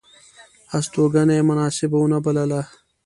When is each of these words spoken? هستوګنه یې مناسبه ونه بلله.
هستوګنه 0.73 1.33
یې 1.37 1.43
مناسبه 1.49 1.97
ونه 1.99 2.19
بلله. 2.25 2.61